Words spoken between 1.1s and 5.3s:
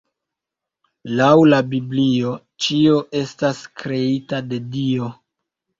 Laŭ la Biblio ĉio estas kreita de Dio.